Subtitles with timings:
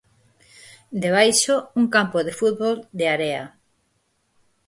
[1.03, 3.43] Debaixo, un campo de fútbol de area.